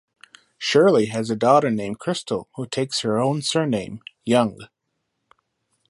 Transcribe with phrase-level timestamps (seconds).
[0.57, 4.67] Shirley has a daughter named Krystal who takes her own surname, Yeung.